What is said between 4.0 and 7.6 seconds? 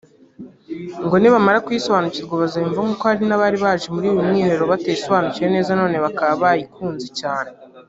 uyu mwiherero batayisobanukiwe neza bakaba barayikunze cyane